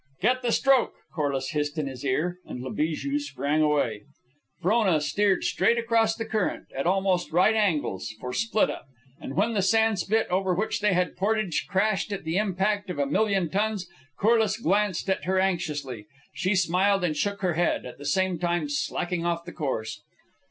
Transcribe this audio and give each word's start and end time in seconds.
"Get 0.19 0.41
the 0.41 0.51
stroke!" 0.51 0.93
Corliss 1.13 1.51
hissed 1.51 1.77
in 1.77 1.85
his 1.85 2.03
ear, 2.03 2.39
and 2.47 2.59
La 2.59 2.71
Bijou 2.71 3.19
sprang 3.19 3.61
away. 3.61 4.05
Frona 4.59 4.99
steered 4.99 5.43
straight 5.43 5.77
across 5.77 6.15
the 6.15 6.25
current, 6.25 6.65
at 6.75 6.87
almost 6.87 7.31
right 7.31 7.53
angles, 7.53 8.11
for 8.19 8.33
Split 8.33 8.71
up; 8.71 8.87
but 9.19 9.33
when 9.33 9.53
the 9.53 9.61
sandspit, 9.61 10.25
over 10.31 10.55
which 10.55 10.79
they 10.79 10.93
had 10.93 11.15
portaged, 11.15 11.67
crashed 11.69 12.11
at 12.11 12.23
the 12.23 12.37
impact 12.37 12.89
of 12.89 12.97
a 12.97 13.05
million 13.05 13.47
tons, 13.51 13.87
Corliss 14.17 14.57
glanced 14.57 15.07
at 15.07 15.25
her 15.25 15.37
anxiously. 15.39 16.07
She 16.33 16.55
smiled 16.55 17.03
and 17.03 17.15
shook 17.15 17.43
her 17.43 17.53
head, 17.53 17.85
at 17.85 17.99
the 17.99 18.05
same 18.05 18.39
time 18.39 18.69
slacking 18.69 19.23
off 19.23 19.45
the 19.45 19.53
course. 19.53 20.01